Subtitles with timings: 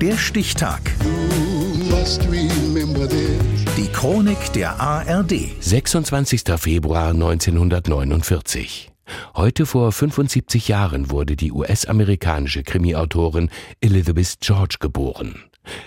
[0.00, 0.80] Der Stichtag.
[3.76, 5.32] Die Chronik der ARD.
[5.58, 6.42] 26.
[6.56, 8.92] Februar 1949.
[9.34, 13.50] Heute vor 75 Jahren wurde die US-amerikanische Krimi-Autorin
[13.80, 15.34] Elizabeth George geboren.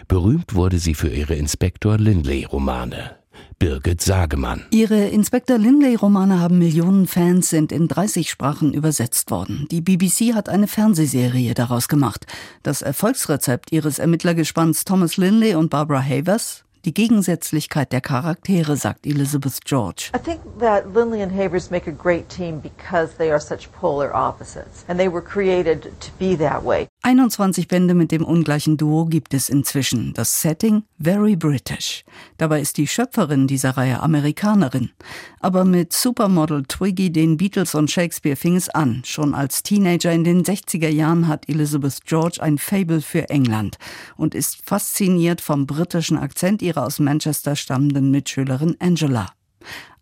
[0.10, 3.21] Berühmt wurde sie für ihre Inspektor Lindley-Romane.
[3.60, 4.66] Birgit Sagemann.
[4.72, 9.68] Ihre Inspektor Lindley-Romane haben Millionen Fans, sind in 30 Sprachen übersetzt worden.
[9.72, 12.26] Die BBC hat eine Fernsehserie daraus gemacht.
[12.64, 16.64] Das Erfolgsrezept ihres Ermittlergespanns Thomas Lindley und Barbara Havers?
[16.86, 20.10] Die Gegensätzlichkeit der Charaktere, sagt Elizabeth George.
[20.16, 24.12] I think that Lindley and Havers make a great team because they are such polar
[24.16, 26.88] opposites and they were created to be that way.
[27.04, 30.14] 21 Bände mit dem ungleichen Duo gibt es inzwischen.
[30.14, 32.04] Das Setting very British.
[32.38, 34.92] Dabei ist die Schöpferin dieser Reihe Amerikanerin.
[35.40, 39.02] Aber mit Supermodel Twiggy, den Beatles und Shakespeare fing es an.
[39.04, 43.80] Schon als Teenager in den 60er Jahren hat Elizabeth George ein Fable für England
[44.16, 49.34] und ist fasziniert vom britischen Akzent ihrer aus Manchester stammenden Mitschülerin Angela.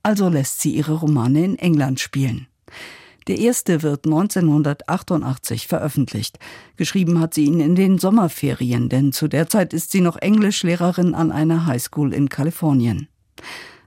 [0.03, 2.47] Also lässt sie ihre Romane in England spielen.
[3.29, 6.39] Der erste wird 1988 veröffentlicht.
[6.77, 11.13] Geschrieben hat sie ihn in den Sommerferien, denn zu der Zeit ist sie noch Englischlehrerin
[11.13, 13.07] an einer Highschool in Kalifornien.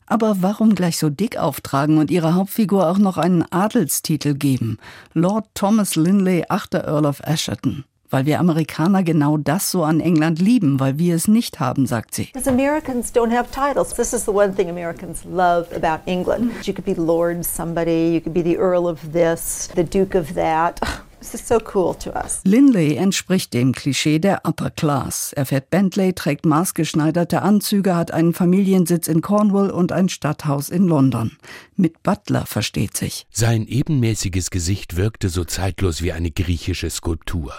[0.06, 4.78] Aber warum gleich so dick auftragen und ihrer Hauptfigur auch noch einen Adelstitel geben?
[5.12, 6.74] Lord Thomas Lindley, 8.
[6.74, 11.28] Earl of Asherton weil wir Amerikaner genau das so an England lieben, weil wir es
[11.28, 12.26] nicht haben, sagt sie.
[12.32, 13.94] Because Americans don't have titles.
[13.94, 16.52] This is the one thing Americans love about England.
[16.66, 20.34] You could be Lord somebody, you could be the Earl of this, the Duke of
[20.34, 20.80] that.
[21.22, 22.40] This is so cool to us.
[22.42, 25.32] Lindley entspricht dem Klischee der Upper Class.
[25.32, 30.88] Er fährt Bentley, trägt maßgeschneiderte Anzüge, hat einen Familiensitz in Cornwall und ein Stadthaus in
[30.88, 31.36] London.
[31.76, 33.24] Mit Butler versteht sich.
[33.30, 37.52] Sein ebenmäßiges Gesicht wirkte so zeitlos wie eine griechische Skulptur.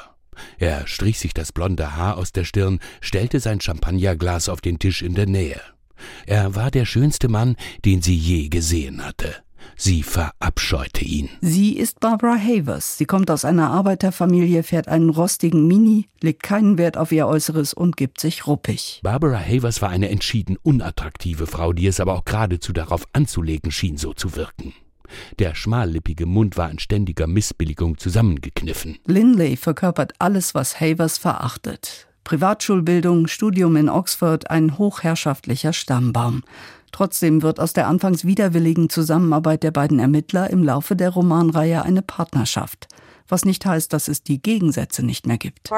[0.57, 5.01] Er strich sich das blonde Haar aus der Stirn, stellte sein Champagnerglas auf den Tisch
[5.01, 5.61] in der Nähe.
[6.25, 9.35] Er war der schönste Mann, den sie je gesehen hatte.
[9.75, 11.29] Sie verabscheute ihn.
[11.41, 12.97] Sie ist Barbara Havers.
[12.97, 17.73] Sie kommt aus einer Arbeiterfamilie, fährt einen rostigen Mini, legt keinen Wert auf ihr Äußeres
[17.73, 18.99] und gibt sich ruppig.
[19.03, 23.97] Barbara Havers war eine entschieden unattraktive Frau, die es aber auch geradezu darauf anzulegen schien,
[23.97, 24.73] so zu wirken.
[25.39, 28.97] Der schmallippige Mund war in ständiger Missbilligung zusammengekniffen.
[29.05, 32.07] Lindley verkörpert alles, was Havers verachtet.
[32.23, 36.43] Privatschulbildung, Studium in Oxford, ein hochherrschaftlicher Stammbaum.
[36.91, 42.01] Trotzdem wird aus der anfangs widerwilligen Zusammenarbeit der beiden Ermittler im Laufe der Romanreihe eine
[42.01, 42.87] Partnerschaft
[43.27, 45.69] was nicht heißt, dass es die Gegensätze nicht mehr gibt.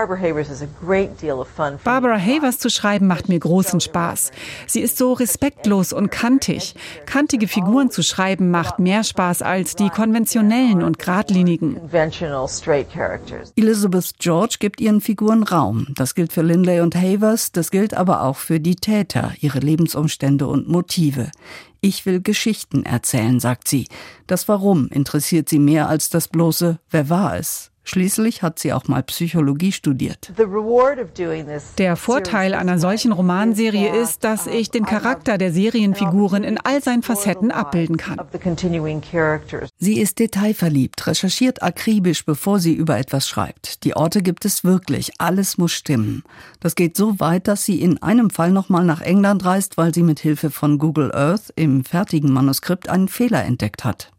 [1.83, 4.31] Barbara Havers zu schreiben macht mir großen Spaß.
[4.67, 6.75] Sie ist so respektlos und kantig.
[7.05, 11.79] Kantige Figuren zu schreiben macht mehr Spaß als die konventionellen und geradlinigen.
[13.55, 15.87] Elizabeth George gibt ihren Figuren Raum.
[15.95, 20.47] Das gilt für Lindley und Havers, das gilt aber auch für die Täter, ihre Lebensumstände
[20.47, 21.31] und Motive.
[21.87, 23.87] Ich will Geschichten erzählen, sagt sie.
[24.25, 27.69] Das Warum interessiert sie mehr als das bloße Wer war es?
[27.85, 30.33] Schließlich hat sie auch mal Psychologie studiert.
[31.77, 37.03] Der Vorteil einer solchen Romanserie ist, dass ich den Charakter der Serienfiguren in all seinen
[37.03, 38.19] Facetten abbilden kann.
[39.77, 43.83] Sie ist detailverliebt, recherchiert akribisch, bevor sie über etwas schreibt.
[43.83, 46.23] Die Orte gibt es wirklich, alles muss stimmen.
[46.59, 50.03] Das geht so weit, dass sie in einem Fall nochmal nach England reist, weil sie
[50.03, 54.11] mit Hilfe von Google Earth im fertigen Manuskript einen Fehler entdeckt hat.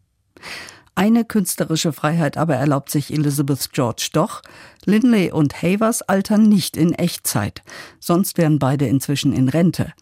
[0.99, 4.41] Eine künstlerische Freiheit aber erlaubt sich Elizabeth George doch.
[4.87, 7.63] Lindley und Havers altern nicht in Echtzeit.
[8.01, 9.93] Sonst wären beide inzwischen in Rente.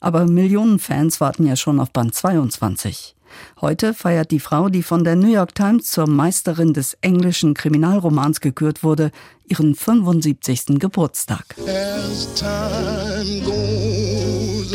[0.00, 3.16] Aber Millionen Fans warten ja schon auf Band 22.
[3.62, 8.42] Heute feiert die Frau, die von der New York Times zur Meisterin des englischen Kriminalromans
[8.42, 9.12] gekürt wurde,
[9.48, 10.78] ihren 75.
[10.78, 11.56] Geburtstag.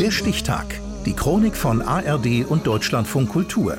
[0.00, 0.80] Der Stichtag.
[1.06, 3.78] Die Chronik von ARD und Deutschlandfunk Kultur.